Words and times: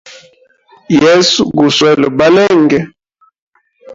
Yesu 1.01 1.39
guswele 1.57 2.07
balenge. 2.17 2.79